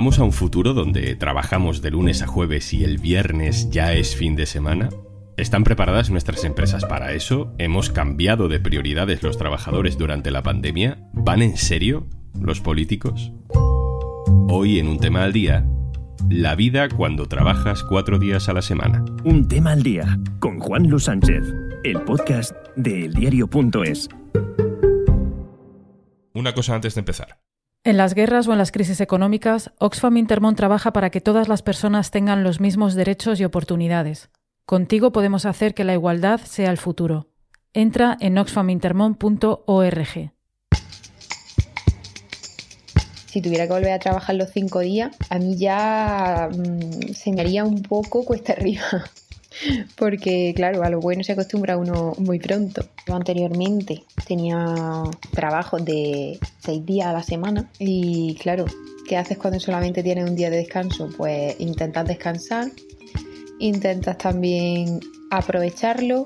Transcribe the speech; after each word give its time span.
¿Vamos 0.00 0.18
a 0.18 0.24
un 0.24 0.32
futuro 0.32 0.72
donde 0.72 1.14
trabajamos 1.14 1.82
de 1.82 1.90
lunes 1.90 2.22
a 2.22 2.26
jueves 2.26 2.72
y 2.72 2.84
el 2.84 2.96
viernes 2.96 3.68
ya 3.68 3.92
es 3.92 4.16
fin 4.16 4.34
de 4.34 4.46
semana? 4.46 4.88
¿Están 5.36 5.62
preparadas 5.62 6.08
nuestras 6.08 6.42
empresas 6.44 6.86
para 6.86 7.12
eso? 7.12 7.52
¿Hemos 7.58 7.90
cambiado 7.90 8.48
de 8.48 8.60
prioridades 8.60 9.22
los 9.22 9.36
trabajadores 9.36 9.98
durante 9.98 10.30
la 10.30 10.42
pandemia? 10.42 11.06
¿Van 11.12 11.42
en 11.42 11.58
serio 11.58 12.06
los 12.40 12.62
políticos? 12.62 13.30
Hoy 14.48 14.78
en 14.78 14.88
un 14.88 15.00
tema 15.00 15.22
al 15.22 15.34
día, 15.34 15.68
la 16.30 16.54
vida 16.54 16.88
cuando 16.88 17.26
trabajas 17.26 17.82
cuatro 17.82 18.18
días 18.18 18.48
a 18.48 18.54
la 18.54 18.62
semana. 18.62 19.04
Un 19.24 19.48
tema 19.48 19.72
al 19.72 19.82
día 19.82 20.18
con 20.38 20.60
Juan 20.60 20.88
Luis 20.88 21.04
Sánchez, 21.04 21.44
el 21.84 22.00
podcast 22.04 22.54
de 22.74 23.04
eldiario.es. 23.04 24.08
Una 26.32 26.54
cosa 26.54 26.74
antes 26.74 26.94
de 26.94 27.00
empezar. 27.00 27.49
En 27.82 27.96
las 27.96 28.12
guerras 28.12 28.46
o 28.46 28.52
en 28.52 28.58
las 28.58 28.72
crisis 28.72 29.00
económicas, 29.00 29.70
Oxfam 29.78 30.18
Intermón 30.18 30.54
trabaja 30.54 30.92
para 30.92 31.08
que 31.08 31.22
todas 31.22 31.48
las 31.48 31.62
personas 31.62 32.10
tengan 32.10 32.44
los 32.44 32.60
mismos 32.60 32.94
derechos 32.94 33.40
y 33.40 33.44
oportunidades. 33.44 34.28
Contigo 34.66 35.12
podemos 35.12 35.46
hacer 35.46 35.72
que 35.72 35.84
la 35.84 35.94
igualdad 35.94 36.40
sea 36.40 36.70
el 36.70 36.76
futuro. 36.76 37.28
Entra 37.72 38.18
en 38.20 38.36
oxfamintermon.org. 38.36 40.32
Si 43.24 43.40
tuviera 43.40 43.66
que 43.66 43.72
volver 43.72 43.92
a 43.92 43.98
trabajar 43.98 44.34
los 44.34 44.50
cinco 44.50 44.80
días, 44.80 45.16
a 45.30 45.38
mí 45.38 45.56
ya 45.56 46.50
mm, 46.52 47.14
se 47.14 47.32
me 47.32 47.40
haría 47.40 47.64
un 47.64 47.80
poco 47.80 48.26
cuesta 48.26 48.52
arriba. 48.52 48.82
Porque, 49.96 50.52
claro, 50.54 50.82
a 50.82 50.90
lo 50.90 51.00
bueno 51.00 51.24
se 51.24 51.32
acostumbra 51.32 51.76
uno 51.76 52.14
muy 52.18 52.38
pronto. 52.38 52.86
Yo 53.06 53.14
anteriormente 53.14 54.04
tenía 54.26 54.74
trabajos 55.32 55.84
de 55.84 56.38
seis 56.58 56.84
días 56.86 57.08
a 57.08 57.12
la 57.12 57.22
semana 57.22 57.70
y, 57.78 58.36
claro, 58.36 58.64
¿qué 59.08 59.16
haces 59.16 59.38
cuando 59.38 59.60
solamente 59.60 60.02
tienes 60.02 60.28
un 60.28 60.36
día 60.36 60.50
de 60.50 60.58
descanso? 60.58 61.08
Pues 61.16 61.56
intentas 61.58 62.06
descansar 62.06 62.70
intentas 63.60 64.18
también 64.18 65.00
aprovecharlo, 65.30 66.24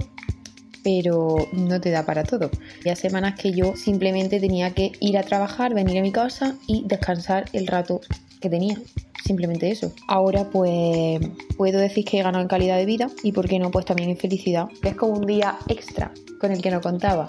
pero 0.82 1.36
no 1.52 1.80
te 1.80 1.90
da 1.90 2.06
para 2.06 2.24
todo. 2.24 2.50
Ya 2.84 2.96
semanas 2.96 3.38
que 3.38 3.52
yo 3.52 3.76
simplemente 3.76 4.40
tenía 4.40 4.70
que 4.70 4.92
ir 5.00 5.18
a 5.18 5.22
trabajar, 5.22 5.74
venir 5.74 5.98
a 5.98 6.02
mi 6.02 6.12
casa 6.12 6.56
y 6.66 6.84
descansar 6.86 7.44
el 7.52 7.66
rato 7.66 8.00
que 8.40 8.48
tenía. 8.48 8.78
Simplemente 9.24 9.70
eso. 9.70 9.92
Ahora 10.06 10.50
pues 10.50 11.20
puedo 11.56 11.78
decir 11.78 12.04
que 12.04 12.18
he 12.18 12.22
ganado 12.22 12.42
en 12.42 12.48
calidad 12.48 12.76
de 12.76 12.84
vida 12.84 13.10
y 13.22 13.32
por 13.32 13.48
qué 13.48 13.58
no 13.58 13.70
pues 13.70 13.86
también 13.86 14.10
en 14.10 14.18
felicidad. 14.18 14.68
Es 14.82 14.94
como 14.96 15.14
un 15.14 15.26
día 15.26 15.58
extra 15.68 16.12
con 16.40 16.52
el 16.52 16.60
que 16.60 16.70
no 16.70 16.80
contaba. 16.80 17.28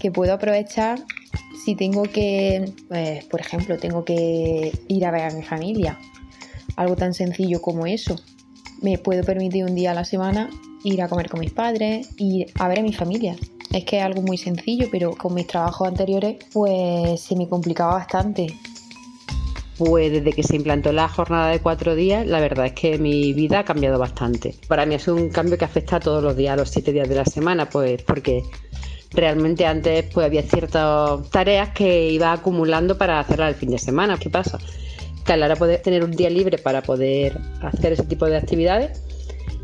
Que 0.00 0.12
puedo 0.12 0.34
aprovechar 0.34 1.02
si 1.64 1.74
tengo 1.74 2.04
que, 2.04 2.70
pues, 2.88 3.24
por 3.24 3.40
ejemplo, 3.40 3.76
tengo 3.78 4.04
que 4.04 4.72
ir 4.88 5.04
a 5.04 5.10
ver 5.10 5.22
a 5.22 5.30
mi 5.30 5.42
familia. 5.42 5.98
Algo 6.76 6.94
tan 6.94 7.12
sencillo 7.12 7.60
como 7.60 7.86
eso 7.86 8.16
me 8.82 8.98
puedo 8.98 9.24
permitir 9.24 9.64
un 9.64 9.74
día 9.74 9.92
a 9.92 9.94
la 9.94 10.04
semana 10.04 10.50
ir 10.84 11.02
a 11.02 11.08
comer 11.08 11.28
con 11.28 11.40
mis 11.40 11.52
padres, 11.52 12.10
ir 12.18 12.52
a 12.58 12.68
ver 12.68 12.80
a 12.80 12.82
mi 12.82 12.92
familia. 12.92 13.36
Es 13.72 13.84
que 13.84 13.98
es 13.98 14.04
algo 14.04 14.22
muy 14.22 14.38
sencillo, 14.38 14.86
pero 14.92 15.10
con 15.16 15.34
mis 15.34 15.46
trabajos 15.46 15.88
anteriores 15.88 16.36
pues 16.52 17.20
se 17.20 17.34
me 17.34 17.48
complicaba 17.48 17.94
bastante. 17.94 18.46
Pues 19.78 20.10
desde 20.10 20.32
que 20.32 20.42
se 20.42 20.56
implantó 20.56 20.92
la 20.92 21.08
jornada 21.08 21.50
de 21.50 21.60
cuatro 21.60 21.94
días, 21.94 22.26
la 22.26 22.40
verdad 22.40 22.66
es 22.66 22.72
que 22.72 22.98
mi 22.98 23.32
vida 23.32 23.60
ha 23.60 23.64
cambiado 23.64 23.98
bastante. 23.98 24.54
Para 24.68 24.86
mí 24.86 24.94
es 24.94 25.06
un 25.08 25.28
cambio 25.28 25.58
que 25.58 25.66
afecta 25.66 25.96
a 25.96 26.00
todos 26.00 26.22
los 26.22 26.36
días, 26.36 26.54
a 26.54 26.56
los 26.56 26.70
siete 26.70 26.92
días 26.92 27.08
de 27.08 27.14
la 27.14 27.26
semana, 27.26 27.68
pues 27.68 28.02
porque 28.02 28.42
realmente 29.12 29.66
antes 29.66 30.06
pues 30.12 30.26
había 30.26 30.42
ciertas 30.42 31.28
tareas 31.30 31.70
que 31.70 32.10
iba 32.10 32.32
acumulando 32.32 32.96
para 32.96 33.20
hacerlas 33.20 33.50
el 33.50 33.54
fin 33.54 33.70
de 33.70 33.78
semana. 33.78 34.18
¿Qué 34.18 34.30
pasa? 34.30 34.58
que 35.26 35.32
a 35.32 35.36
la 35.36 35.46
hora 35.46 35.54
de 35.54 35.58
poder 35.58 35.82
tener 35.82 36.04
un 36.04 36.12
día 36.12 36.30
libre 36.30 36.56
para 36.56 36.82
poder 36.82 37.38
hacer 37.60 37.92
ese 37.92 38.04
tipo 38.04 38.26
de 38.26 38.36
actividades, 38.36 39.02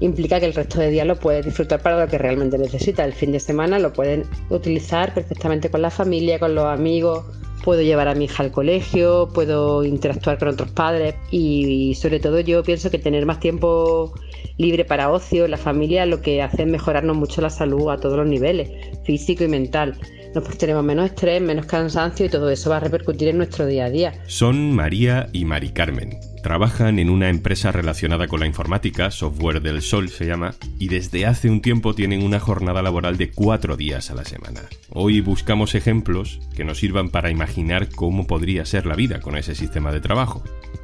implica 0.01 0.41
que 0.41 0.47
el 0.47 0.55
resto 0.55 0.81
de 0.81 0.91
días 0.91 1.07
lo 1.07 1.19
puedes 1.19 1.45
disfrutar 1.45 1.81
para 1.81 2.01
lo 2.01 2.09
que 2.09 2.19
realmente 2.19 2.59
necesitas. 2.59 3.07
El 3.07 3.13
fin 3.13 3.33
de 3.33 3.41
semana 3.41 3.79
lo 3.79 3.93
pueden 3.93 4.25
utilizar 4.51 5.15
perfectamente 5.15 5.71
con 5.71 5.81
la 5.81 5.91
familia, 5.91 6.39
con 6.39 6.55
los 6.55 6.67
amigos. 6.67 7.25
Puedo 7.65 7.83
llevar 7.83 8.09
a 8.09 8.15
mi 8.15 8.25
hija 8.25 8.43
al 8.43 8.51
colegio, 8.51 9.29
puedo 9.33 9.85
interactuar 9.85 10.39
con 10.39 10.49
otros 10.49 10.71
padres 10.71 11.15
y 11.31 11.95
sobre 11.95 12.21
todo 12.21 12.41
yo 12.41 12.63
pienso 12.63 12.91
que 12.91 12.99
tener 12.99 13.27
más 13.27 13.41
tiempo 13.41 14.15
libre 14.59 14.85
para 14.85 15.11
ocio, 15.11 15.49
la 15.49 15.57
familia, 15.57 16.07
lo 16.07 16.21
que 16.21 16.43
hace 16.43 16.63
es 16.63 16.69
mejorarnos 16.69 17.17
mucho 17.17 17.41
la 17.41 17.51
salud 17.51 17.91
a 17.91 17.99
todos 17.99 18.17
los 18.17 18.27
niveles, 18.27 18.71
físico 19.05 19.45
y 19.45 19.49
mental 19.49 19.99
nos 20.35 20.57
tenemos 20.57 20.85
menos 20.85 21.07
estrés, 21.07 21.43
menos 21.43 21.67
cansancio 21.67 22.27
y 22.27 22.29
todo 22.29 22.51
eso 22.51 22.71
va 22.71 22.79
a 22.79 22.81
repercutir 22.81 23.29
en 23.29 23.39
nuestro 23.39 23.67
día 23.67 23.87
a 23.87 23.91
día. 23.91 24.15
Son 24.27 24.73
María 24.73 25.29
y 25.33 25.45
Mari 25.45 25.71
Carmen. 25.71 26.19
Trabajan 26.43 26.99
en 26.99 27.09
una 27.09 27.29
empresa 27.29 27.71
relacionada 27.71 28.27
con 28.27 28.41
la 28.41 28.47
informática, 28.47 29.11
Software 29.13 29.63
del 29.63 29.81
Sol 29.81 30.09
se 30.09 30.27
llama, 30.27 30.55
y 30.79 30.89
desde 30.89 31.25
hace 31.25 31.49
un 31.49 31.63
tiempo 31.63 31.95
tienen 31.95 32.25
una 32.25 32.41
jornada 32.41 32.83
laboral 32.83 33.17
de 33.17 33.31
cuatro 33.31 33.77
días 33.77 34.11
a 34.11 34.15
la 34.15 34.25
semana. 34.25 34.63
Hoy 34.89 35.21
buscamos 35.21 35.77
ejemplos 35.77 36.41
que 36.57 36.65
nos 36.65 36.79
sirvan 36.79 37.11
para 37.11 37.31
imaginar 37.31 37.52
cómo 37.95 38.27
podría 38.27 38.65
ser 38.65 38.87
la 38.87 38.95
vida 38.95 39.21
con 39.21 39.37
ese 39.37 39.55
sistema 39.55 39.93
de 39.93 40.01
trabajo. 40.01 40.43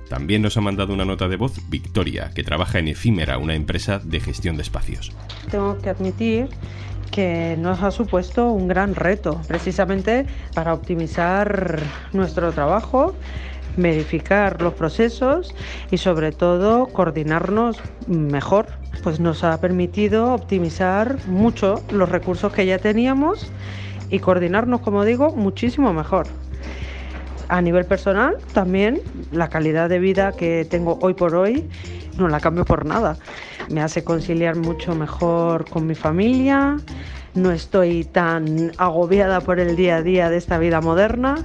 También 0.09 0.43
nos 0.43 0.57
ha 0.57 0.61
mandado 0.61 0.93
una 0.93 1.05
nota 1.05 1.29
de 1.29 1.37
voz 1.37 1.61
Victoria, 1.69 2.31
que 2.35 2.43
trabaja 2.43 2.79
en 2.79 2.89
Efímera, 2.89 3.39
una 3.39 3.55
empresa 3.55 4.01
de 4.03 4.21
gestión 4.21 4.57
de 4.57 4.63
espacios. 4.63 5.13
Tengo 5.51 5.79
que 5.79 5.91
admitir 5.91 6.49
que 7.11 7.57
nos 7.59 7.83
ha 7.83 7.91
supuesto 7.91 8.51
un 8.51 8.69
gran 8.69 8.95
reto, 8.95 9.41
precisamente 9.49 10.27
para 10.55 10.75
optimizar 10.75 11.81
nuestro 12.13 12.53
trabajo, 12.53 13.15
verificar 13.77 14.61
los 14.63 14.75
procesos 14.75 15.55
y 15.91 15.99
sobre 15.99 16.33
todo 16.33 16.87
coordinarnos 16.87 17.79
mejor. 18.07 18.67
Pues 19.03 19.21
nos 19.21 19.45
ha 19.45 19.61
permitido 19.61 20.35
optimizar 20.35 21.17
mucho 21.27 21.83
los 21.91 22.09
recursos 22.09 22.53
que 22.53 22.67
ya 22.67 22.79
teníamos 22.79 23.51
y 24.11 24.19
coordinarnos, 24.19 24.81
como 24.81 25.05
digo, 25.05 25.35
muchísimo 25.35 25.93
mejor. 25.93 26.27
A 27.49 27.63
nivel 27.63 27.87
personal, 27.87 28.37
también 28.53 29.01
la 29.33 29.49
calidad 29.49 29.89
de 29.89 29.99
vida 29.99 30.33
que 30.33 30.67
tengo 30.69 30.99
hoy 31.01 31.15
por 31.15 31.35
hoy 31.35 31.67
no 32.19 32.29
la 32.29 32.41
cambio 32.41 32.65
por 32.65 32.85
nada. 32.85 33.17
Me 33.71 33.81
hace 33.81 34.05
conciliar 34.05 34.57
mucho 34.57 34.95
mejor 34.95 35.69
con 35.69 35.87
mi 35.87 35.95
familia, 35.95 36.77
no 37.35 37.53
estoy 37.53 38.05
tan 38.05 38.73
agobiada 38.77 39.41
por 39.41 39.61
el 39.61 39.77
día 39.77 39.97
a 39.97 40.03
día 40.03 40.29
de 40.29 40.37
esta 40.37 40.59
vida 40.59 40.81
moderna. 40.81 41.37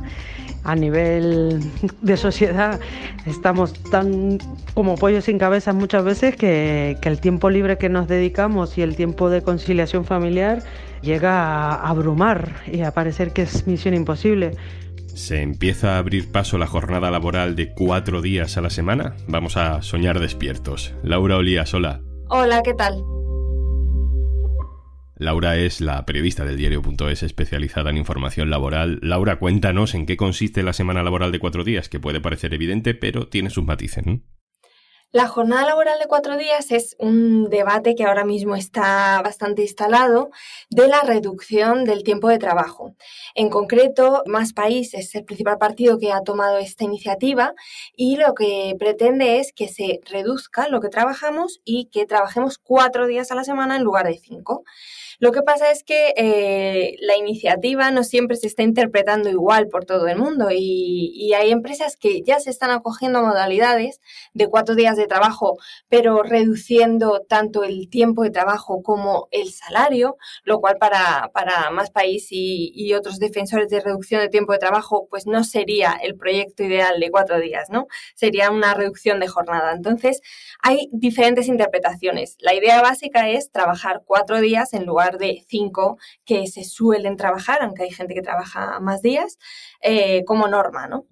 A 0.65 0.75
nivel 0.75 1.59
de 2.01 2.17
sociedad 2.17 2.79
estamos 3.25 3.73
tan 3.91 4.37
como 4.73 4.95
pollos 4.95 5.25
sin 5.25 5.37
cabeza 5.37 5.73
muchas 5.73 6.05
veces 6.05 6.35
que, 6.35 6.97
el 7.01 7.19
tiempo 7.19 7.49
libre 7.49 7.77
que 7.77 7.89
nos 7.89 8.07
dedicamos 8.07 8.77
y 8.77 8.81
el 8.81 8.95
tiempo 8.95 9.29
de 9.29 9.41
conciliación 9.41 10.05
familiar 10.05 10.63
llega 11.01 11.33
a 11.33 11.89
abrumar 11.89 12.53
y 12.71 12.81
a 12.81 12.91
parecer 12.91 13.33
que 13.33 13.41
es 13.43 13.67
misión 13.67 13.93
imposible. 13.93 14.55
¿Se 15.13 15.41
empieza 15.41 15.95
a 15.95 15.99
abrir 15.99 16.31
paso 16.31 16.57
la 16.57 16.65
jornada 16.65 17.11
laboral 17.11 17.55
de 17.55 17.71
cuatro 17.73 18.21
días 18.21 18.57
a 18.57 18.61
la 18.61 18.71
semana? 18.71 19.15
Vamos 19.27 19.57
a 19.57 19.81
soñar 19.83 20.19
despiertos. 20.19 20.95
Laura 21.03 21.37
Olía 21.37 21.67
Sola. 21.67 22.01
Hola, 22.29 22.63
¿qué 22.63 22.73
tal? 22.73 23.03
Laura 25.15 25.55
es 25.57 25.81
la 25.81 26.03
periodista 26.05 26.45
del 26.45 26.57
diario.es 26.57 27.21
especializada 27.21 27.91
en 27.91 27.97
información 27.97 28.49
laboral. 28.49 28.99
Laura, 29.03 29.37
cuéntanos 29.37 29.93
en 29.93 30.07
qué 30.07 30.17
consiste 30.17 30.63
la 30.63 30.73
semana 30.73 31.03
laboral 31.03 31.31
de 31.31 31.39
cuatro 31.39 31.63
días, 31.63 31.89
que 31.89 31.99
puede 31.99 32.19
parecer 32.19 32.53
evidente, 32.53 32.95
pero 32.95 33.27
tiene 33.27 33.51
sus 33.51 33.63
matices. 33.63 34.05
¿no? 34.05 34.19
La 35.13 35.27
jornada 35.27 35.67
laboral 35.67 35.99
de 35.99 36.07
cuatro 36.07 36.37
días 36.37 36.71
es 36.71 36.95
un 36.97 37.47
debate 37.51 37.93
que 37.93 38.03
ahora 38.03 38.25
mismo 38.25 38.55
está 38.55 39.21
bastante 39.23 39.61
instalado 39.61 40.31
de 40.71 40.87
la 40.87 41.01
reducción 41.01 41.85
del 41.85 42.01
tiempo 42.01 42.29
de 42.29 42.39
trabajo. 42.39 42.95
En 43.35 43.51
concreto, 43.51 44.23
Más 44.25 44.53
País 44.53 44.95
es 44.95 45.13
el 45.13 45.23
principal 45.23 45.59
partido 45.59 45.99
que 45.99 46.11
ha 46.11 46.21
tomado 46.21 46.57
esta 46.57 46.83
iniciativa 46.83 47.53
y 47.95 48.15
lo 48.15 48.33
que 48.33 48.75
pretende 48.79 49.37
es 49.37 49.53
que 49.53 49.67
se 49.67 49.99
reduzca 50.09 50.67
lo 50.67 50.81
que 50.81 50.89
trabajamos 50.89 51.61
y 51.63 51.91
que 51.91 52.07
trabajemos 52.07 52.57
cuatro 52.57 53.05
días 53.05 53.29
a 53.31 53.35
la 53.35 53.43
semana 53.43 53.75
en 53.75 53.83
lugar 53.83 54.07
de 54.07 54.17
cinco. 54.17 54.63
Lo 55.19 55.31
que 55.31 55.41
pasa 55.41 55.71
es 55.71 55.83
que 55.83 56.13
eh, 56.17 56.95
la 57.01 57.17
iniciativa 57.17 57.91
no 57.91 58.03
siempre 58.03 58.37
se 58.37 58.47
está 58.47 58.63
interpretando 58.63 59.29
igual 59.29 59.67
por 59.67 59.85
todo 59.85 60.07
el 60.07 60.17
mundo 60.17 60.47
y, 60.51 61.31
hay 61.33 61.51
empresas 61.51 61.97
que 61.97 62.21
ya 62.21 62.39
se 62.39 62.51
están 62.51 62.69
acogiendo 62.69 63.19
a 63.19 63.23
modalidades 63.23 64.01
de 64.33 64.47
cuatro 64.47 64.75
días 64.75 64.97
de 64.97 65.07
trabajo, 65.07 65.57
pero 65.89 66.21
reduciendo 66.21 67.21
tanto 67.27 67.63
el 67.63 67.89
tiempo 67.89 68.21
de 68.23 68.29
trabajo 68.29 68.83
como 68.83 69.27
el 69.31 69.51
salario, 69.51 70.17
lo 70.43 70.59
cual 70.59 70.77
para, 70.77 71.31
más 71.71 71.89
país 71.89 72.27
y, 72.29 72.71
y, 72.75 72.93
otros 72.93 73.17
defensores 73.19 73.69
de 73.69 73.81
reducción 73.81 74.21
de 74.21 74.29
tiempo 74.29 74.53
de 74.53 74.59
trabajo, 74.59 75.07
pues 75.09 75.25
no 75.25 75.43
sería 75.43 75.93
el 76.03 76.15
proyecto 76.15 76.63
ideal 76.63 76.99
de 76.99 77.09
cuatro 77.09 77.39
días, 77.39 77.69
¿no? 77.69 77.87
Sería 78.15 78.51
una 78.51 78.75
reducción 78.75 79.19
de 79.19 79.27
jornada. 79.27 79.73
Entonces, 79.73 80.21
hay 80.61 80.89
diferentes 80.91 81.47
interpretaciones. 81.47 82.37
La 82.39 82.53
idea 82.53 82.81
básica 82.81 83.29
es 83.29 83.51
trabajar 83.51 84.03
cuatro 84.05 84.39
días 84.39 84.73
en 84.73 84.85
lugar 84.85 85.02
de 85.11 85.43
cinco 85.47 85.97
que 86.25 86.47
se 86.47 86.63
suelen 86.63 87.17
trabajar, 87.17 87.61
aunque 87.61 87.83
hay 87.83 87.91
gente 87.91 88.13
que 88.13 88.21
trabaja 88.21 88.79
más 88.79 89.01
días, 89.01 89.37
eh, 89.81 90.23
como 90.25 90.47
norma, 90.47 90.87
¿no? 90.87 91.05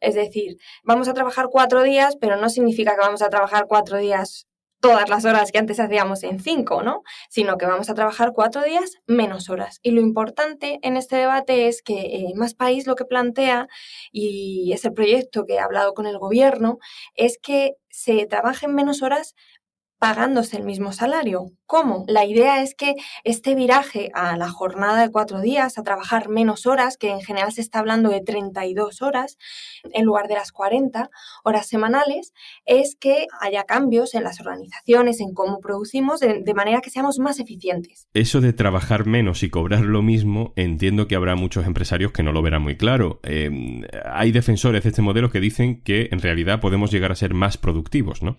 Es 0.00 0.14
decir, 0.14 0.56
vamos 0.84 1.08
a 1.08 1.14
trabajar 1.14 1.48
cuatro 1.50 1.82
días, 1.82 2.16
pero 2.20 2.36
no 2.36 2.48
significa 2.48 2.94
que 2.94 3.00
vamos 3.00 3.22
a 3.22 3.30
trabajar 3.30 3.66
cuatro 3.68 3.98
días 3.98 4.46
todas 4.80 5.08
las 5.08 5.24
horas 5.24 5.52
que 5.52 5.58
antes 5.58 5.80
hacíamos 5.80 6.22
en 6.22 6.40
cinco, 6.40 6.82
¿no? 6.82 7.02
Sino 7.28 7.56
que 7.56 7.66
vamos 7.66 7.90
a 7.90 7.94
trabajar 7.94 8.32
cuatro 8.34 8.62
días 8.62 8.92
menos 9.06 9.48
horas. 9.48 9.80
Y 9.82 9.90
lo 9.90 10.00
importante 10.00 10.78
en 10.82 10.96
este 10.96 11.16
debate 11.16 11.68
es 11.68 11.82
que 11.82 11.94
eh, 11.94 12.32
Más 12.34 12.54
País 12.54 12.86
lo 12.86 12.94
que 12.94 13.04
plantea, 13.04 13.68
y 14.12 14.72
es 14.72 14.84
el 14.84 14.92
proyecto 14.92 15.44
que 15.44 15.54
he 15.54 15.58
hablado 15.58 15.94
con 15.94 16.06
el 16.06 16.18
gobierno, 16.18 16.78
es 17.14 17.38
que 17.38 17.72
se 17.90 18.26
trabajen 18.26 18.74
menos 18.74 19.02
horas 19.02 19.34
pagándose 19.98 20.56
el 20.56 20.64
mismo 20.64 20.92
salario. 20.92 21.52
¿Cómo? 21.66 22.04
La 22.06 22.24
idea 22.24 22.62
es 22.62 22.74
que 22.74 22.94
este 23.24 23.54
viraje 23.54 24.10
a 24.14 24.36
la 24.36 24.48
jornada 24.48 25.02
de 25.02 25.10
cuatro 25.10 25.40
días, 25.40 25.78
a 25.78 25.82
trabajar 25.82 26.28
menos 26.28 26.66
horas, 26.66 26.96
que 26.96 27.10
en 27.10 27.20
general 27.20 27.52
se 27.52 27.60
está 27.60 27.80
hablando 27.80 28.10
de 28.10 28.20
32 28.20 29.02
horas 29.02 29.36
en 29.92 30.04
lugar 30.04 30.28
de 30.28 30.34
las 30.34 30.52
40 30.52 31.10
horas 31.44 31.66
semanales, 31.66 32.32
es 32.66 32.96
que 32.96 33.26
haya 33.40 33.64
cambios 33.64 34.14
en 34.14 34.22
las 34.22 34.40
organizaciones, 34.40 35.20
en 35.20 35.34
cómo 35.34 35.60
producimos, 35.60 36.20
de, 36.20 36.54
manera 36.54 36.80
que 36.80 36.90
seamos 36.90 37.18
más 37.18 37.38
eficientes. 37.38 38.08
Eso 38.14 38.40
de 38.40 38.52
trabajar 38.52 39.06
menos 39.06 39.42
y 39.42 39.50
cobrar 39.50 39.80
lo 39.80 40.02
mismo, 40.02 40.52
entiendo 40.56 41.08
que 41.08 41.16
habrá 41.16 41.34
muchos 41.34 41.66
empresarios 41.66 42.12
que 42.12 42.22
no 42.22 42.32
lo 42.32 42.42
verán 42.42 42.62
muy 42.62 42.76
claro. 42.76 43.20
Em, 43.24 43.82
hay 44.04 44.32
defensores 44.32 44.84
de 44.84 44.90
este 44.90 45.02
modelo 45.02 45.30
que 45.30 45.40
dicen 45.40 45.82
que 45.82 46.08
en 46.12 46.20
realidad 46.20 46.60
podemos 46.60 46.90
llegar 46.90 47.12
a 47.12 47.16
ser 47.16 47.34
más 47.34 47.58
productivos, 47.58 48.22
¿no? 48.22 48.38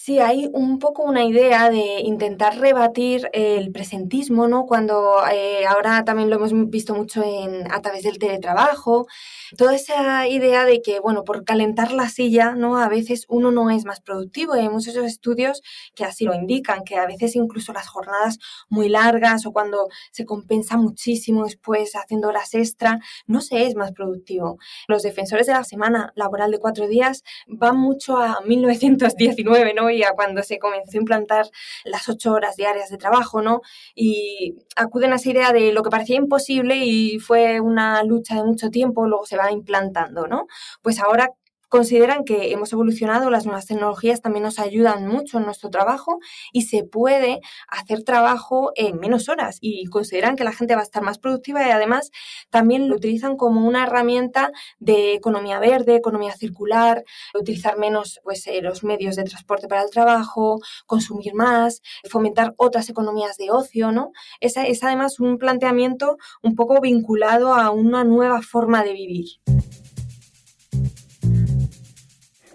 Sí, 0.00 0.20
hay 0.20 0.48
un 0.52 0.78
poco 0.78 1.02
una 1.02 1.24
idea 1.24 1.70
de 1.70 2.00
intentar 2.02 2.56
rebatir 2.60 3.28
el 3.32 3.72
presentismo, 3.72 4.46
¿no? 4.46 4.64
Cuando 4.64 5.16
eh, 5.30 5.66
ahora 5.66 6.04
también 6.04 6.30
lo 6.30 6.36
hemos 6.36 6.52
visto 6.70 6.94
mucho 6.94 7.20
en, 7.24 7.70
a 7.72 7.82
través 7.82 8.04
del 8.04 8.18
teletrabajo, 8.20 9.08
toda 9.56 9.74
esa 9.74 10.28
idea 10.28 10.64
de 10.64 10.82
que, 10.82 11.00
bueno, 11.00 11.24
por 11.24 11.44
calentar 11.44 11.90
la 11.90 12.08
silla, 12.08 12.52
¿no? 12.52 12.78
A 12.78 12.88
veces 12.88 13.24
uno 13.28 13.50
no 13.50 13.70
es 13.70 13.84
más 13.84 14.00
productivo 14.00 14.52
hay 14.52 14.68
muchos 14.68 14.94
estudios 14.96 15.62
que 15.96 16.04
así 16.04 16.24
lo 16.24 16.34
indican, 16.34 16.84
que 16.84 16.94
a 16.96 17.06
veces 17.06 17.34
incluso 17.34 17.72
las 17.72 17.88
jornadas 17.88 18.38
muy 18.68 18.88
largas 18.88 19.46
o 19.46 19.52
cuando 19.52 19.88
se 20.12 20.24
compensa 20.24 20.76
muchísimo 20.76 21.44
después 21.44 21.96
haciendo 21.96 22.28
horas 22.28 22.54
extra, 22.54 23.00
no 23.26 23.40
se 23.40 23.66
es 23.66 23.74
más 23.74 23.90
productivo. 23.92 24.58
Los 24.86 25.02
defensores 25.02 25.48
de 25.48 25.54
la 25.54 25.64
semana 25.64 26.12
laboral 26.14 26.52
de 26.52 26.58
cuatro 26.58 26.86
días 26.86 27.24
van 27.48 27.76
mucho 27.78 28.16
a 28.18 28.40
1919, 28.46 29.74
¿no? 29.74 29.87
Y 29.90 30.02
a 30.02 30.12
cuando 30.12 30.42
se 30.42 30.58
comenzó 30.58 30.96
a 30.96 31.00
implantar 31.00 31.46
las 31.84 32.08
ocho 32.08 32.32
horas 32.32 32.56
diarias 32.56 32.90
de 32.90 32.98
trabajo, 32.98 33.42
¿no? 33.42 33.60
Y 33.94 34.56
acuden 34.76 35.12
a 35.12 35.16
esa 35.16 35.30
idea 35.30 35.52
de 35.52 35.72
lo 35.72 35.82
que 35.82 35.90
parecía 35.90 36.16
imposible 36.16 36.76
y 36.76 37.18
fue 37.18 37.60
una 37.60 38.02
lucha 38.04 38.36
de 38.36 38.44
mucho 38.44 38.70
tiempo, 38.70 39.06
luego 39.06 39.26
se 39.26 39.36
va 39.36 39.52
implantando, 39.52 40.26
¿no? 40.26 40.46
Pues 40.82 41.00
ahora 41.00 41.30
consideran 41.68 42.24
que 42.24 42.52
hemos 42.52 42.72
evolucionado, 42.72 43.30
las 43.30 43.46
nuevas 43.46 43.66
tecnologías 43.66 44.20
también 44.20 44.44
nos 44.44 44.58
ayudan 44.58 45.06
mucho 45.06 45.38
en 45.38 45.44
nuestro 45.44 45.70
trabajo 45.70 46.18
y 46.52 46.62
se 46.62 46.84
puede 46.84 47.40
hacer 47.68 48.02
trabajo 48.02 48.72
en 48.74 48.98
menos 48.98 49.28
horas 49.28 49.58
y 49.60 49.86
consideran 49.86 50.36
que 50.36 50.44
la 50.44 50.52
gente 50.52 50.74
va 50.74 50.80
a 50.80 50.84
estar 50.84 51.02
más 51.02 51.18
productiva 51.18 51.66
y 51.66 51.70
además 51.70 52.10
también 52.50 52.88
lo 52.88 52.96
utilizan 52.96 53.36
como 53.36 53.66
una 53.66 53.84
herramienta 53.84 54.50
de 54.78 55.14
economía 55.14 55.58
verde, 55.60 55.96
economía 55.96 56.32
circular, 56.34 57.04
utilizar 57.34 57.78
menos 57.78 58.20
pues, 58.24 58.46
eh, 58.46 58.60
los 58.62 58.84
medios 58.84 59.16
de 59.16 59.24
transporte 59.24 59.68
para 59.68 59.82
el 59.82 59.90
trabajo, 59.90 60.60
consumir 60.86 61.34
más, 61.34 61.82
fomentar 62.08 62.54
otras 62.56 62.88
economías 62.88 63.36
de 63.36 63.50
ocio, 63.50 63.92
¿no? 63.92 64.12
Esa 64.40 64.66
es 64.66 64.82
además 64.82 65.20
un 65.20 65.38
planteamiento 65.38 66.16
un 66.42 66.54
poco 66.54 66.80
vinculado 66.80 67.54
a 67.54 67.70
una 67.70 68.04
nueva 68.04 68.42
forma 68.42 68.82
de 68.82 68.92
vivir. 68.92 69.26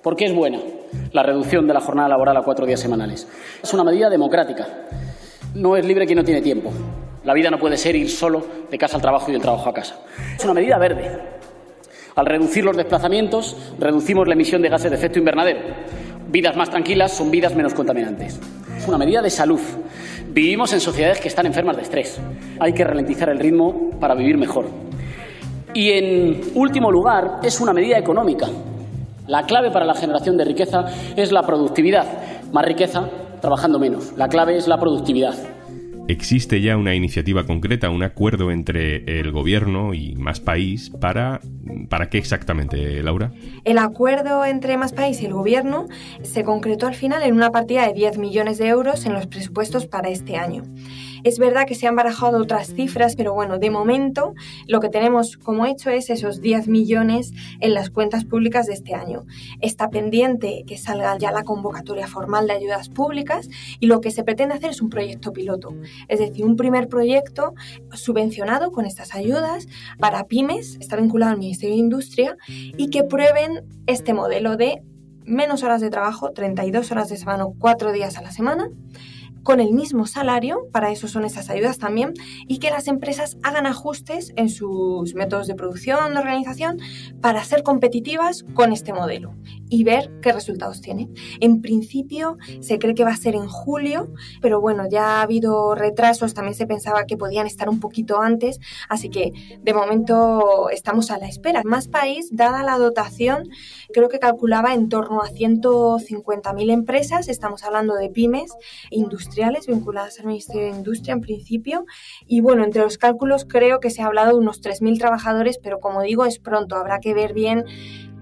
¿Por 0.04 0.18
qué 0.18 0.26
es 0.26 0.36
buena 0.36 0.60
la 1.14 1.24
reducción 1.24 1.66
de 1.66 1.74
la 1.74 1.80
jornada 1.80 2.10
laboral 2.10 2.36
a 2.36 2.42
cuatro 2.42 2.66
días 2.66 2.82
semanales? 2.82 3.26
Es 3.64 3.74
una 3.74 3.86
medida 3.86 4.10
democrática. 4.10 4.68
No 5.56 5.78
es 5.78 5.86
libre 5.86 6.06
quien 6.06 6.18
no 6.18 6.26
tiene 6.26 6.42
tiempo. 6.42 6.74
La 7.24 7.34
vida 7.34 7.50
no 7.50 7.58
puede 7.58 7.78
ser 7.78 7.96
ir 7.96 8.10
solo 8.10 8.46
de 8.70 8.78
casa 8.78 8.98
al 8.98 9.02
trabajo 9.02 9.30
y 9.30 9.32
del 9.32 9.42
trabajo 9.42 9.70
a 9.70 9.74
casa. 9.74 10.00
Es 10.38 10.44
una 10.44 10.56
medida 10.56 10.78
verde. 10.78 11.20
Al 12.16 12.26
reducir 12.26 12.66
los 12.66 12.76
desplazamientos, 12.76 13.56
reducimos 13.80 14.28
la 14.28 14.34
emisión 14.34 14.62
de 14.62 14.68
gases 14.68 14.92
de 14.92 14.98
efecto 14.98 15.20
invernadero. 15.20 15.62
Vidas 16.28 16.58
más 16.58 16.70
tranquilas 16.70 17.14
son 17.14 17.32
vidas 17.32 17.56
menos 17.56 17.74
contaminantes. 17.74 18.42
Es 18.78 18.86
una 18.86 18.98
medida 18.98 19.22
de 19.22 19.30
salud. 19.30 19.62
Vivimos 20.28 20.74
en 20.74 20.82
sociedades 20.82 21.22
que 21.22 21.30
están 21.30 21.46
enfermas 21.46 21.78
de 21.78 21.84
estrés. 21.84 22.20
Hay 22.60 22.74
que 22.74 22.84
ralentizar 22.84 23.30
el 23.30 23.40
ritmo 23.40 23.92
para 24.02 24.16
vivir 24.16 24.38
mejor. 24.38 24.66
Y 25.74 25.92
en 25.92 26.42
último 26.56 26.92
lugar, 26.92 27.40
es 27.42 27.62
una 27.62 27.72
medida 27.72 27.98
económica. 27.98 28.48
La 29.28 29.44
clave 29.44 29.72
para 29.72 29.86
la 29.86 29.96
generación 29.96 30.38
de 30.38 30.46
riqueza 30.46 30.86
es 31.16 31.32
la 31.32 31.44
productividad. 31.44 32.06
Más 32.52 32.66
riqueza 32.66 33.10
trabajando 33.42 33.80
menos. 33.80 34.14
La 34.18 34.28
clave 34.28 34.58
es 34.58 34.68
la 34.68 34.80
productividad. 34.80 35.36
¿Existe 36.10 36.60
ya 36.60 36.76
una 36.76 36.96
iniciativa 36.96 37.46
concreta, 37.46 37.90
un 37.90 38.04
acuerdo 38.04 38.52
entre 38.52 39.20
el 39.20 39.32
gobierno 39.32 39.94
y 39.94 40.16
Más 40.16 40.42
País 40.42 40.90
para... 40.90 41.40
¿Para 41.90 42.10
qué 42.10 42.18
exactamente, 42.18 43.02
Laura? 43.02 43.32
El 43.64 43.78
acuerdo 43.78 44.44
entre 44.44 44.78
Más 44.78 44.92
País 44.92 45.22
y 45.22 45.26
el 45.26 45.34
gobierno 45.34 45.88
se 46.22 46.44
concretó 46.44 46.88
al 46.88 46.96
final 46.96 47.24
en 47.24 47.34
una 47.36 47.52
partida 47.52 47.88
de 47.88 47.94
10 47.94 48.18
millones 48.18 48.58
de 48.58 48.68
euros 48.68 49.06
en 49.06 49.14
los 49.14 49.28
presupuestos 49.28 49.86
para 49.86 50.10
este 50.10 50.36
año. 50.36 50.64
Es 51.24 51.40
verdad 51.40 51.66
que 51.66 51.76
se 51.76 51.88
han 51.88 51.96
barajado 51.96 52.42
otras 52.42 52.74
cifras, 52.74 53.16
pero 53.16 53.34
bueno, 53.34 53.58
de 53.58 53.70
momento 53.70 54.34
lo 54.68 54.80
que 54.80 54.90
tenemos 54.90 55.38
como 55.38 55.66
hecho 55.66 55.90
es 55.90 56.10
esos 56.10 56.42
10 56.42 56.68
millones 56.68 57.32
en 57.60 57.74
las 57.74 57.90
cuentas 57.90 58.26
públicas 58.26 58.68
de 58.68 58.74
este 58.74 58.94
año. 58.94 59.26
Está 59.62 59.90
pendiente 59.90 60.64
que 60.68 60.78
salga 60.78 61.18
ya 61.18 61.32
la 61.32 61.44
convocatoria 61.44 62.08
formal 62.08 62.48
de 62.48 62.54
ayudas 62.54 62.90
públicas 62.90 63.50
y 63.80 63.88
lo 63.88 64.02
que 64.02 64.12
se 64.12 64.24
pretende 64.24 64.56
hacer 64.56 64.72
es 64.72 64.82
un 64.82 64.90
proyecto 64.90 65.32
piloto, 65.32 65.74
es 66.08 66.20
decir, 66.20 66.44
un 66.44 66.58
primer 66.58 66.88
proyecto 66.90 67.54
subvencionado 67.94 68.72
con 68.72 68.86
estas 68.86 69.16
ayudas 69.16 69.68
para 70.00 70.26
pymes, 70.26 70.78
está 70.82 70.98
vinculado 70.98 71.32
al 71.32 71.38
Ministerio 71.38 71.76
de 71.76 71.80
Industria 71.80 72.38
y 72.48 72.90
que 72.90 73.04
prueben 73.04 73.64
este 73.88 74.14
modelo 74.14 74.58
de 74.58 74.82
menos 75.26 75.64
horas 75.64 75.80
de 75.80 75.90
trabajo, 75.90 76.32
32 76.32 76.92
horas 76.92 77.10
de 77.10 77.18
semana, 77.18 77.46
4 77.58 77.92
días 77.94 78.18
a 78.18 78.22
la 78.22 78.32
semana, 78.32 78.70
con 79.44 79.60
el 79.60 79.74
mismo 79.74 80.08
salario, 80.08 80.68
para 80.72 80.92
eso 80.92 81.08
son 81.08 81.26
esas 81.26 81.50
ayudas 81.50 81.78
también, 81.78 82.14
y 82.48 82.60
que 82.60 82.70
las 82.70 82.88
empresas 82.88 83.38
hagan 83.44 83.66
ajustes 83.66 84.34
en 84.36 84.50
sus 84.50 85.14
métodos 85.16 85.48
de 85.48 85.56
producción, 85.56 86.14
de 86.14 86.20
organización, 86.20 86.80
para 87.22 87.44
ser 87.44 87.64
competitivas 87.64 88.46
con 88.54 88.72
este 88.72 88.94
modelo 88.94 89.34
y 89.74 89.84
ver 89.84 90.12
qué 90.22 90.32
resultados 90.32 90.82
tiene. 90.82 91.10
En 91.40 91.60
principio 91.60 92.38
se 92.60 92.78
cree 92.78 92.94
que 92.94 93.04
va 93.04 93.10
a 93.10 93.18
ser 93.18 93.34
en 93.34 93.48
julio, 93.48 94.14
pero 94.40 94.62
bueno, 94.62 94.88
ya 94.88 95.18
ha 95.18 95.22
habido 95.24 95.74
retrasos, 95.74 96.36
también 96.36 96.54
se 96.54 96.68
pensaba 96.68 97.06
que 97.08 97.18
podían 97.18 97.48
estar 97.48 97.70
un 97.70 97.80
poquito 97.80 98.22
antes, 98.22 98.60
así 98.88 99.10
que 99.10 99.32
de 99.60 99.74
momento 99.74 100.70
estamos 100.70 101.10
a 101.10 101.18
la 101.18 101.28
espera. 101.28 101.64
Más 101.66 101.88
país, 101.88 102.30
dada 102.32 102.62
la 102.62 102.78
dotación, 102.78 103.50
creo 103.92 104.10
que 104.10 104.20
calculaba 104.20 104.76
en 104.76 104.90
torno 104.90 105.22
a 105.22 105.30
150.000 105.30 106.72
empresas, 106.72 107.28
estamos 107.28 107.64
hablando 107.64 107.96
de 107.96 108.10
pymes, 108.10 108.52
industriales, 108.92 109.66
vinculadas 109.66 110.20
al 110.20 110.28
Ministerio 110.28 110.66
de 110.66 110.78
Industria 110.78 111.14
en 111.14 111.22
principio. 111.22 111.86
Y 112.28 112.42
bueno, 112.42 112.64
entre 112.64 112.84
los 112.84 113.00
cálculos 113.00 113.46
creo 113.50 113.80
que 113.80 113.90
se 113.90 114.04
ha 114.04 114.06
hablado 114.06 114.34
de 114.34 114.38
unos 114.38 114.62
3.000 114.62 115.00
trabajadores, 115.00 115.58
pero 115.58 115.80
como 115.80 116.04
digo, 116.04 116.26
es 116.26 116.38
pronto, 116.38 116.76
habrá 116.76 117.00
que 117.00 117.16
ver 117.16 117.34
bien 117.34 117.66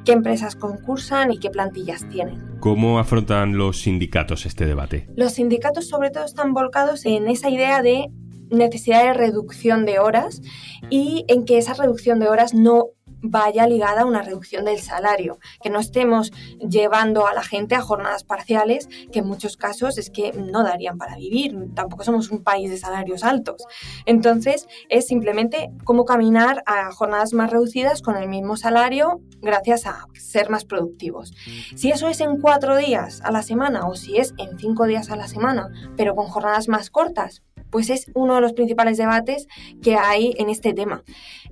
qué 0.05 0.11
empresas 0.13 0.55
concursan 0.55 1.31
y 1.31 1.37
qué 1.37 1.49
plantillas 1.49 2.07
tienen. 2.09 2.41
¿Cómo 2.59 2.99
afrontan 2.99 3.57
los 3.57 3.81
sindicatos 3.81 4.45
este 4.45 4.65
debate? 4.65 5.07
Los 5.15 5.33
sindicatos 5.33 5.87
sobre 5.87 6.11
todo 6.11 6.25
están 6.25 6.53
volcados 6.53 7.05
en 7.05 7.27
esa 7.27 7.49
idea 7.49 7.81
de 7.81 8.07
necesidad 8.49 9.03
de 9.03 9.13
reducción 9.13 9.85
de 9.85 9.99
horas 9.99 10.41
y 10.89 11.25
en 11.27 11.45
que 11.45 11.57
esa 11.57 11.73
reducción 11.73 12.19
de 12.19 12.27
horas 12.27 12.53
no 12.53 12.87
vaya 13.21 13.67
ligada 13.67 14.01
a 14.01 14.05
una 14.05 14.21
reducción 14.21 14.65
del 14.65 14.79
salario, 14.79 15.39
que 15.61 15.69
no 15.69 15.79
estemos 15.79 16.31
llevando 16.59 17.27
a 17.27 17.33
la 17.33 17.43
gente 17.43 17.75
a 17.75 17.81
jornadas 17.81 18.23
parciales, 18.23 18.87
que 19.11 19.19
en 19.19 19.27
muchos 19.27 19.57
casos 19.57 19.97
es 19.97 20.09
que 20.09 20.33
no 20.33 20.63
darían 20.63 20.97
para 20.97 21.15
vivir, 21.15 21.55
tampoco 21.75 22.03
somos 22.03 22.31
un 22.31 22.43
país 22.43 22.69
de 22.69 22.77
salarios 22.77 23.23
altos. 23.23 23.63
Entonces, 24.05 24.67
es 24.89 25.07
simplemente 25.07 25.71
cómo 25.83 26.05
caminar 26.05 26.63
a 26.65 26.91
jornadas 26.91 27.33
más 27.33 27.51
reducidas 27.51 28.01
con 28.01 28.15
el 28.15 28.29
mismo 28.29 28.57
salario 28.57 29.21
gracias 29.41 29.85
a 29.87 30.07
ser 30.13 30.49
más 30.49 30.65
productivos. 30.65 31.33
Si 31.75 31.91
eso 31.91 32.07
es 32.07 32.21
en 32.21 32.39
cuatro 32.39 32.77
días 32.77 33.21
a 33.23 33.31
la 33.31 33.41
semana 33.43 33.87
o 33.87 33.95
si 33.95 34.17
es 34.17 34.33
en 34.37 34.57
cinco 34.57 34.85
días 34.85 35.09
a 35.09 35.15
la 35.15 35.27
semana, 35.27 35.69
pero 35.97 36.15
con 36.15 36.27
jornadas 36.27 36.67
más 36.67 36.89
cortas, 36.89 37.43
pues 37.71 37.89
es 37.89 38.11
uno 38.13 38.35
de 38.35 38.41
los 38.41 38.53
principales 38.53 38.97
debates 38.97 39.47
que 39.81 39.95
hay 39.95 40.35
en 40.37 40.49
este 40.49 40.73
tema. 40.73 41.03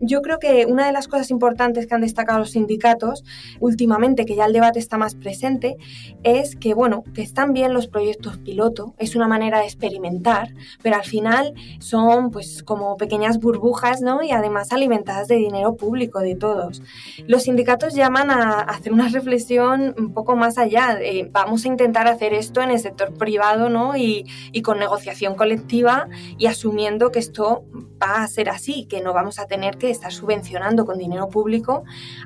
Yo 0.01 0.21
creo 0.21 0.38
que 0.38 0.65
una 0.65 0.85
de 0.85 0.91
las 0.91 1.07
cosas 1.07 1.31
importantes 1.31 1.59
importantes 1.60 1.88
que 1.88 1.96
han 1.96 2.01
destacado 2.01 2.39
los 2.39 2.51
sindicatos 2.51 3.25
últimamente, 3.60 4.25
que 4.25 4.36
ya 4.36 4.46
el 4.46 4.54
debate 4.54 4.80
está 4.80 4.98
más 4.98 5.16
presente, 5.16 5.75
es 6.24 6.56
que, 6.56 6.74
bueno, 6.74 7.04
que 7.13 7.22
están 7.22 7.51
bien 7.51 7.74
los 7.74 7.88
proyectos 7.88 8.38
piloto, 8.38 8.94
es 8.98 9.16
una 9.16 9.28
manera 9.28 9.60
de 9.60 9.66
experimentar, 9.66 10.54
pero 10.82 10.96
al 10.96 11.04
final 11.04 11.54
son 11.80 12.32
pues 12.32 12.63
como 12.63 12.96
pequeñas 12.96 13.39
burbujas, 13.39 14.01
¿no? 14.01 14.24
Y 14.24 14.32
además 14.32 14.72
alimentadas 14.72 15.28
de 15.28 15.36
dinero 15.36 15.75
público 15.75 16.20
de 16.20 16.36
todos. 16.36 16.82
Los 17.28 17.44
sindicatos 17.44 17.94
llaman 17.94 18.32
a 18.32 18.62
hacer 18.62 18.94
una 18.94 19.10
reflexión 19.10 19.94
un 19.98 20.13
poco 20.13 20.38
más 20.38 20.58
allá, 20.58 20.98
vamos 21.32 21.66
a 21.66 21.68
intentar 21.68 22.08
hacer 22.08 22.34
esto 22.34 22.62
en 22.62 22.72
el 22.72 22.80
sector 22.80 23.13
privado, 23.16 23.70
¿no? 23.70 23.98
Y, 23.98 24.25
y 24.54 24.62
con 24.62 24.80
negociación 24.80 25.36
colectiva 25.36 26.08
y 26.38 26.46
asumiendo 26.46 27.12
que 27.12 27.20
esto 27.20 27.66
va 28.01 28.24
a 28.24 28.28
ser 28.28 28.50
así, 28.50 28.86
que 28.86 29.01
no 29.01 29.12
vamos 29.13 29.39
a 29.39 29.46
tener 29.46 29.78
que 29.78 29.89
estar 29.89 30.13
subvencionando 30.13 30.86
con 30.86 30.98
dinero 30.98 31.28
público 31.28 31.49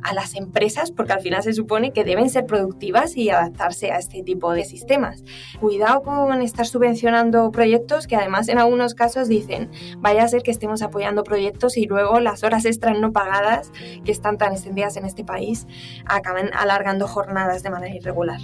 a 0.03 0.13
las 0.13 0.35
empresas, 0.35 0.91
porque 0.91 1.13
al 1.13 1.21
final 1.21 1.43
se 1.43 1.53
supone 1.53 1.91
que 1.91 2.03
deben 2.03 2.29
ser 2.29 2.45
productivas 2.45 3.15
y 3.17 3.29
adaptarse 3.29 3.91
a 3.91 3.97
este 3.97 4.23
tipo 4.23 4.51
de 4.53 4.65
sistemas. 4.65 5.23
Cuidado 5.59 6.03
con 6.03 6.41
estar 6.41 6.65
subvencionando 6.65 7.51
proyectos 7.51 8.07
que 8.07 8.15
además 8.15 8.49
en 8.49 8.59
algunos 8.59 8.93
casos 8.93 9.27
dicen, 9.27 9.71
vaya 9.97 10.23
a 10.23 10.27
ser 10.27 10.43
que 10.43 10.51
estemos 10.51 10.81
apoyando 10.81 11.23
proyectos 11.23 11.77
y 11.77 11.85
luego 11.85 12.19
las 12.19 12.43
horas 12.43 12.65
extras 12.65 12.99
no 12.99 13.11
pagadas 13.11 13.71
que 14.03 14.11
están 14.11 14.37
tan 14.37 14.53
extendidas 14.53 14.97
en 14.97 15.05
este 15.05 15.23
país 15.23 15.67
acaban 16.05 16.49
alargando 16.53 17.07
jornadas 17.07 17.63
de 17.63 17.69
manera 17.69 17.95
irregular. 17.95 18.39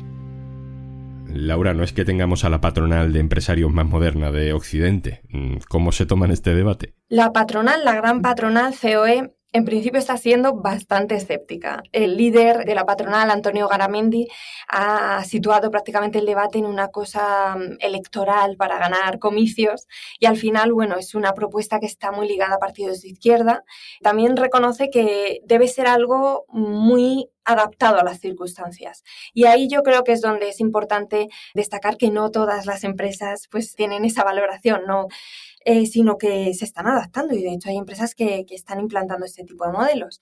Laura, 1.32 1.76
no 1.76 1.84
es 1.84 1.94
que 1.94 2.06
tengamos 2.06 2.44
a 2.44 2.50
la 2.50 2.60
patronal 2.60 3.14
de 3.14 3.20
empresarios 3.20 3.72
más 3.72 3.86
moderna 3.86 4.32
de 4.32 4.54
Occidente. 4.54 5.22
¿Cómo 5.68 5.92
se 5.92 6.08
toma 6.08 6.26
en 6.26 6.32
este 6.32 6.56
debate? 6.56 6.96
La 7.08 7.32
patronal, 7.32 7.86
la 7.86 7.94
gran 7.94 8.22
patronal 8.22 8.74
COE, 8.74 9.36
en 9.52 9.66
principio 9.66 10.00
está 10.00 10.18
siendo 10.18 10.54
bastante 10.56 11.16
escéptica. 11.16 11.82
El 11.92 12.18
líder 12.18 12.66
de 12.66 12.76
la 12.76 12.86
patronal, 12.86 13.32
Antonio 13.32 13.68
Garamendi, 13.68 14.28
ha 14.68 15.24
situado 15.24 15.72
prácticamente 15.72 16.20
el 16.20 16.26
debate 16.26 16.60
en 16.60 16.66
una 16.66 16.90
cosa 16.90 17.56
mm, 17.56 17.78
electoral 17.80 18.58
para 18.58 18.78
ganar 18.78 19.20
comicios 19.20 19.88
y 20.20 20.28
al 20.28 20.38
final, 20.38 20.74
bueno, 20.74 20.98
es 20.98 21.16
una 21.16 21.34
propuesta 21.34 21.80
que 21.80 21.88
está 21.88 22.12
muy 22.12 22.28
ligada 22.28 22.56
a 22.56 22.60
partidos 22.60 23.02
de 23.02 23.10
izquierda. 23.10 23.64
También 24.02 24.38
reconoce 24.38 24.90
que 24.90 25.42
debe 25.46 25.68
ser 25.68 25.88
algo 25.88 26.46
muy 26.50 27.30
adaptado 27.52 28.00
a 28.00 28.04
las 28.04 28.20
circunstancias. 28.20 29.04
Y 29.34 29.46
ahí 29.46 29.68
yo 29.68 29.84
creo 29.84 30.04
que 30.04 30.14
es 30.14 30.22
donde 30.22 30.50
es 30.50 30.60
importante 30.60 31.28
destacar 31.54 31.98
que 31.98 32.12
no 32.12 32.32
todas 32.32 32.66
las 32.66 32.84
empresas 32.84 33.48
pues 33.52 33.76
tienen 33.76 34.06
esa 34.06 34.24
valoración, 34.24 34.82
¿no? 34.88 35.08
Eh, 35.66 35.86
sino 35.88 36.18
que 36.18 36.54
se 36.54 36.66
están 36.66 36.88
adaptando 36.88 37.36
y 37.36 37.44
de 37.44 37.54
hecho 37.54 37.70
hay 37.70 37.78
empresas 37.78 38.16
que, 38.16 38.46
que 38.48 38.56
están 38.56 38.80
implantando 38.80 39.26
este 39.26 39.44
tipo 39.44 39.66
de 39.66 39.74
modelos. 39.74 40.22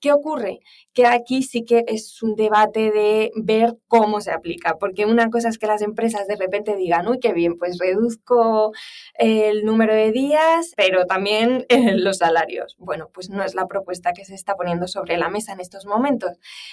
¿Qué 0.00 0.12
ocurre? 0.12 0.60
Que 0.92 1.06
aquí 1.06 1.42
sí 1.42 1.64
que 1.64 1.84
es 1.86 2.22
un 2.22 2.36
debate 2.36 2.90
de 2.90 3.30
ver 3.34 3.76
cómo 3.88 4.20
se 4.20 4.30
aplica, 4.30 4.76
porque 4.78 5.06
una 5.06 5.30
cosa 5.30 5.48
es 5.48 5.58
que 5.58 5.66
las 5.66 5.80
empresas 5.80 6.26
de 6.26 6.36
repente 6.36 6.76
digan, 6.76 7.08
uy, 7.08 7.18
qué 7.18 7.32
bien, 7.32 7.56
pues 7.56 7.78
reduzco 7.78 8.72
el 9.14 9.64
número 9.64 9.94
de 9.94 10.12
días, 10.12 10.72
pero 10.76 11.06
también 11.06 11.66
los 11.96 12.18
salarios. 12.18 12.76
Bueno, 12.78 13.08
pues 13.12 13.30
no 13.30 13.42
es 13.42 13.54
la 13.54 13.66
propuesta 13.66 14.12
que 14.12 14.24
se 14.24 14.34
está 14.34 14.54
poniendo 14.54 14.86
sobre 14.86 15.16
la 15.16 15.30
mesa 15.30 15.52
en 15.52 15.60
estos 15.60 15.86
momentos. 15.86 16.32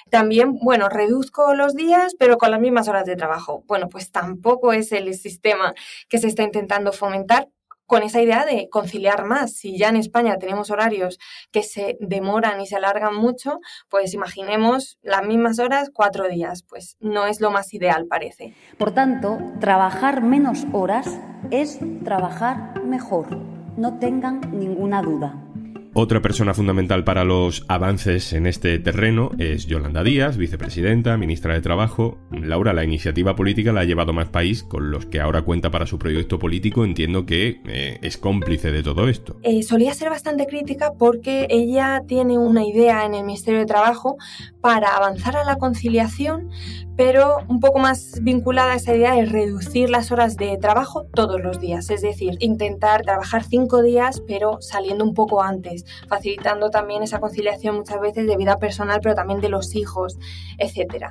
También, 0.09 0.59
bueno, 0.59 0.89
reduzco 0.89 1.53
los 1.55 1.75
días, 1.75 2.15
pero 2.19 2.37
con 2.37 2.51
las 2.51 2.59
mismas 2.59 2.87
horas 2.89 3.05
de 3.05 3.15
trabajo. 3.15 3.63
Bueno, 3.67 3.87
pues 3.89 4.11
tampoco 4.11 4.73
es 4.73 4.91
el 4.91 5.13
sistema 5.13 5.73
que 6.09 6.17
se 6.17 6.27
está 6.27 6.43
intentando 6.43 6.91
fomentar 6.91 7.49
con 7.85 8.03
esa 8.03 8.21
idea 8.21 8.45
de 8.45 8.69
conciliar 8.69 9.25
más. 9.25 9.53
Si 9.53 9.77
ya 9.77 9.89
en 9.89 9.97
España 9.97 10.37
tenemos 10.37 10.71
horarios 10.71 11.19
que 11.51 11.63
se 11.63 11.97
demoran 11.99 12.61
y 12.61 12.67
se 12.67 12.75
alargan 12.75 13.15
mucho, 13.15 13.59
pues 13.89 14.13
imaginemos 14.13 14.97
las 15.01 15.25
mismas 15.25 15.59
horas, 15.59 15.89
cuatro 15.93 16.27
días. 16.27 16.63
Pues 16.63 16.97
no 16.99 17.25
es 17.25 17.41
lo 17.41 17.51
más 17.51 17.73
ideal, 17.73 18.07
parece. 18.07 18.53
Por 18.77 18.91
tanto, 18.91 19.37
trabajar 19.59 20.21
menos 20.21 20.65
horas 20.71 21.19
es 21.51 21.79
trabajar 22.03 22.83
mejor. 22.83 23.37
No 23.77 23.97
tengan 23.99 24.41
ninguna 24.57 25.01
duda. 25.01 25.52
Otra 25.95 26.23
persona 26.23 26.55
fundamental 26.55 27.03
para 27.03 27.23
los 27.23 27.65
avances 27.67 28.33
en 28.33 28.47
este 28.47 28.79
terreno 28.79 29.29
es 29.37 29.67
Yolanda 29.67 30.03
Díaz, 30.03 30.37
vicepresidenta, 30.37 31.17
ministra 31.17 31.53
de 31.53 31.61
Trabajo. 31.61 32.17
Laura, 32.31 32.73
la 32.73 32.83
iniciativa 32.83 33.35
política 33.35 33.71
la 33.71 33.81
ha 33.81 33.83
llevado 33.83 34.11
más 34.11 34.29
país, 34.29 34.63
con 34.63 34.89
los 34.89 35.05
que 35.05 35.21
ahora 35.21 35.43
cuenta 35.43 35.69
para 35.69 35.85
su 35.85 35.99
proyecto 35.99 36.39
político. 36.39 36.83
Entiendo 36.83 37.27
que 37.27 37.61
eh, 37.67 37.99
es 38.01 38.17
cómplice 38.17 38.71
de 38.71 38.81
todo 38.81 39.07
esto. 39.07 39.37
Eh, 39.43 39.61
solía 39.61 39.93
ser 39.93 40.09
bastante 40.09 40.47
crítica 40.47 40.93
porque 40.97 41.45
ella 41.51 42.01
tiene 42.07 42.39
una 42.39 42.65
idea 42.65 43.05
en 43.05 43.13
el 43.13 43.23
Ministerio 43.23 43.59
de 43.59 43.67
Trabajo 43.67 44.17
para 44.61 44.95
avanzar 44.95 45.37
a 45.37 45.43
la 45.43 45.57
conciliación, 45.57 46.49
pero 46.95 47.37
un 47.47 47.59
poco 47.59 47.79
más 47.79 48.19
vinculada 48.21 48.73
a 48.73 48.75
esa 48.75 48.95
idea 48.95 49.13
de 49.13 49.25
reducir 49.25 49.89
las 49.89 50.11
horas 50.11 50.37
de 50.37 50.57
trabajo 50.57 51.05
todos 51.13 51.41
los 51.41 51.59
días, 51.59 51.89
es 51.89 52.01
decir, 52.01 52.37
intentar 52.39 53.01
trabajar 53.01 53.43
cinco 53.43 53.81
días 53.81 54.21
pero 54.27 54.61
saliendo 54.61 55.03
un 55.03 55.13
poco 55.13 55.41
antes, 55.41 55.82
facilitando 56.07 56.69
también 56.69 57.03
esa 57.03 57.19
conciliación 57.19 57.75
muchas 57.75 57.99
veces 57.99 58.27
de 58.27 58.37
vida 58.37 58.57
personal 58.57 58.99
pero 59.01 59.15
también 59.15 59.41
de 59.41 59.49
los 59.49 59.75
hijos, 59.75 60.17
etc. 60.57 61.07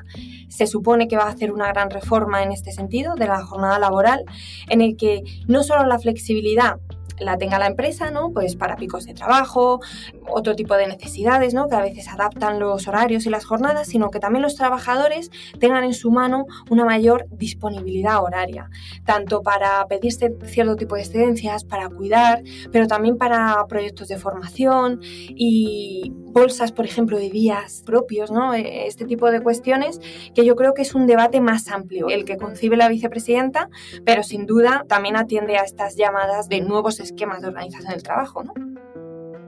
Se 0.48 0.66
supone 0.66 1.08
que 1.08 1.16
va 1.16 1.24
a 1.24 1.30
hacer 1.30 1.52
una 1.52 1.68
gran 1.68 1.90
reforma 1.90 2.42
en 2.42 2.52
este 2.52 2.72
sentido 2.72 3.14
de 3.14 3.26
la 3.26 3.44
jornada 3.44 3.78
laboral, 3.78 4.24
en 4.68 4.80
el 4.80 4.96
que 4.96 5.22
no 5.46 5.62
solo 5.62 5.84
la 5.84 5.98
flexibilidad 5.98 6.76
la 7.22 7.38
tenga 7.38 7.58
la 7.58 7.66
empresa, 7.66 8.10
¿no? 8.10 8.30
Pues 8.32 8.56
para 8.56 8.76
picos 8.76 9.06
de 9.06 9.14
trabajo, 9.14 9.80
otro 10.28 10.54
tipo 10.54 10.74
de 10.74 10.86
necesidades, 10.86 11.54
¿no? 11.54 11.68
Que 11.68 11.76
a 11.76 11.80
veces 11.80 12.08
adaptan 12.08 12.58
los 12.58 12.88
horarios 12.88 13.26
y 13.26 13.30
las 13.30 13.44
jornadas, 13.44 13.88
sino 13.88 14.10
que 14.10 14.18
también 14.18 14.42
los 14.42 14.56
trabajadores 14.56 15.30
tengan 15.58 15.84
en 15.84 15.94
su 15.94 16.10
mano 16.10 16.46
una 16.70 16.84
mayor 16.84 17.26
disponibilidad 17.30 18.22
horaria, 18.22 18.70
tanto 19.04 19.42
para 19.42 19.86
pedirse 19.86 20.34
cierto 20.44 20.76
tipo 20.76 20.96
de 20.96 21.02
excedencias, 21.02 21.64
para 21.64 21.88
cuidar, 21.88 22.42
pero 22.70 22.86
también 22.86 23.16
para 23.16 23.64
proyectos 23.68 24.08
de 24.08 24.18
formación 24.18 25.00
y 25.02 26.12
bolsas, 26.14 26.72
por 26.72 26.84
ejemplo, 26.84 27.18
de 27.18 27.30
días 27.30 27.82
propios, 27.84 28.30
¿no? 28.30 28.54
E, 28.54 28.86
este 28.86 29.04
tipo 29.04 29.30
de 29.30 29.40
cuestiones 29.40 30.00
que 30.34 30.44
yo 30.44 30.56
creo 30.56 30.74
que 30.74 30.82
es 30.82 30.94
un 30.94 31.06
debate 31.06 31.40
más 31.40 31.68
amplio, 31.68 32.08
el 32.08 32.24
que 32.24 32.36
concibe 32.36 32.76
la 32.76 32.88
vicepresidenta, 32.88 33.68
pero 34.04 34.22
sin 34.22 34.46
duda 34.46 34.84
también 34.88 35.16
atiende 35.16 35.56
a 35.56 35.62
estas 35.62 35.96
llamadas 35.96 36.48
de 36.48 36.60
nuevos 36.60 37.00
esquemas 37.00 37.11
de 37.16 37.46
organización 37.46 37.92
del 37.92 38.02
trabajo, 38.02 38.42
¿no? 38.42 38.52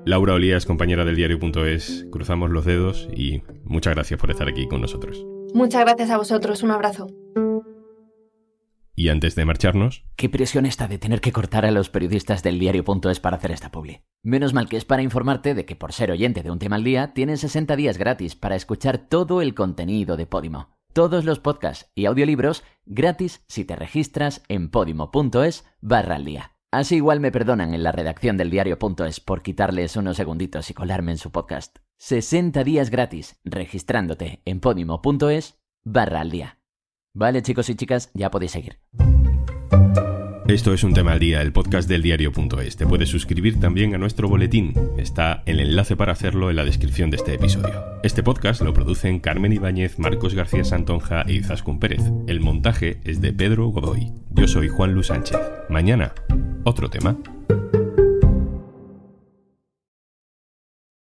Laura 0.06 0.34
Olías, 0.34 0.66
compañera 0.66 1.04
del 1.04 1.16
diario.es, 1.16 2.06
cruzamos 2.10 2.50
los 2.50 2.64
dedos 2.64 3.08
y 3.16 3.42
muchas 3.64 3.94
gracias 3.94 4.20
por 4.20 4.30
estar 4.30 4.48
aquí 4.48 4.68
con 4.68 4.82
nosotros. 4.82 5.24
Muchas 5.54 5.80
gracias 5.82 6.10
a 6.10 6.18
vosotros, 6.18 6.62
un 6.62 6.72
abrazo. 6.72 7.06
Y 8.96 9.08
antes 9.08 9.34
de 9.34 9.44
marcharnos... 9.44 10.04
Qué 10.14 10.28
presión 10.28 10.66
esta 10.66 10.86
de 10.86 10.98
tener 10.98 11.20
que 11.20 11.32
cortar 11.32 11.64
a 11.64 11.70
los 11.70 11.88
periodistas 11.88 12.42
del 12.42 12.58
diario.es 12.58 13.18
para 13.18 13.38
hacer 13.38 13.50
esta 13.50 13.70
publi. 13.70 14.02
Menos 14.22 14.52
mal 14.52 14.68
que 14.68 14.76
es 14.76 14.84
para 14.84 15.02
informarte 15.02 15.54
de 15.54 15.64
que 15.64 15.74
por 15.74 15.92
ser 15.92 16.10
oyente 16.10 16.42
de 16.42 16.50
un 16.50 16.58
tema 16.58 16.76
al 16.76 16.84
día, 16.84 17.12
tienes 17.12 17.40
60 17.40 17.74
días 17.74 17.98
gratis 17.98 18.36
para 18.36 18.56
escuchar 18.56 18.98
todo 18.98 19.42
el 19.42 19.54
contenido 19.54 20.16
de 20.16 20.26
Podimo. 20.26 20.68
Todos 20.92 21.24
los 21.24 21.40
podcasts 21.40 21.90
y 21.96 22.04
audiolibros 22.04 22.62
gratis 22.86 23.42
si 23.48 23.64
te 23.64 23.74
registras 23.74 24.42
en 24.48 24.70
podimo.es 24.70 25.64
barra 25.80 26.14
al 26.16 26.24
día. 26.24 26.53
Así 26.74 26.96
igual 26.96 27.20
me 27.20 27.30
perdonan 27.30 27.72
en 27.72 27.84
la 27.84 27.92
redacción 27.92 28.36
del 28.36 28.50
diario.es 28.50 29.20
por 29.20 29.42
quitarles 29.42 29.94
unos 29.94 30.16
segunditos 30.16 30.70
y 30.70 30.74
colarme 30.74 31.12
en 31.12 31.18
su 31.18 31.30
podcast. 31.30 31.78
60 31.98 32.64
días 32.64 32.90
gratis 32.90 33.38
registrándote 33.44 34.42
en 34.44 34.58
podimo.es 34.58 35.54
barra 35.84 36.20
al 36.20 36.32
día. 36.32 36.58
Vale 37.14 37.42
chicos 37.42 37.68
y 37.68 37.76
chicas, 37.76 38.10
ya 38.12 38.28
podéis 38.28 38.50
seguir. 38.50 38.80
Esto 40.48 40.74
es 40.74 40.82
un 40.82 40.94
tema 40.94 41.12
al 41.12 41.20
día, 41.20 41.42
el 41.42 41.52
podcast 41.52 41.88
del 41.88 42.02
diario.es. 42.02 42.76
Te 42.76 42.86
puedes 42.88 43.08
suscribir 43.08 43.60
también 43.60 43.94
a 43.94 43.98
nuestro 43.98 44.28
boletín. 44.28 44.74
Está 44.98 45.44
el 45.46 45.60
enlace 45.60 45.94
para 45.94 46.10
hacerlo 46.10 46.50
en 46.50 46.56
la 46.56 46.64
descripción 46.64 47.08
de 47.08 47.18
este 47.18 47.34
episodio. 47.34 47.84
Este 48.02 48.24
podcast 48.24 48.62
lo 48.62 48.74
producen 48.74 49.20
Carmen 49.20 49.52
Ibáñez, 49.52 50.00
Marcos 50.00 50.34
García 50.34 50.64
Santonja 50.64 51.24
y 51.28 51.36
Izaskun 51.36 51.78
Pérez. 51.78 52.02
El 52.26 52.40
montaje 52.40 53.00
es 53.04 53.20
de 53.20 53.32
Pedro 53.32 53.68
Godoy. 53.68 54.10
Yo 54.30 54.48
soy 54.48 54.68
Juan 54.68 54.92
Luis 54.92 55.06
Sánchez. 55.06 55.38
Mañana, 55.70 56.12
otro 56.64 56.88
tema. 56.88 57.16